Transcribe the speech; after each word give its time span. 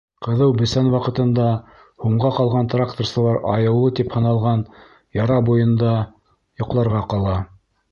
Ҡыҙыу 0.25 0.53
бесән 0.59 0.87
ваҡытында 0.93 1.43
һуңға 2.05 2.31
ҡалған 2.37 2.71
тракторсылар 2.75 3.39
айыулы 3.57 3.93
тип 4.01 4.17
һаналған 4.19 4.65
Яра 5.21 5.39
буйында 5.51 5.95
йоҡларға 6.65 7.07
ҡала. 7.15 7.41